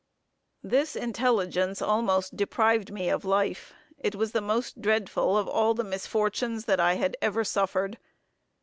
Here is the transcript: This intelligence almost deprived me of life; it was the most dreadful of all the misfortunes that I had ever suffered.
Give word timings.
This 0.63 0.95
intelligence 0.95 1.79
almost 1.79 2.35
deprived 2.35 2.91
me 2.91 3.07
of 3.09 3.23
life; 3.23 3.71
it 3.99 4.15
was 4.15 4.31
the 4.31 4.41
most 4.41 4.81
dreadful 4.81 5.37
of 5.37 5.47
all 5.47 5.75
the 5.75 5.83
misfortunes 5.83 6.65
that 6.65 6.79
I 6.79 6.95
had 6.95 7.15
ever 7.21 7.43
suffered. 7.43 7.99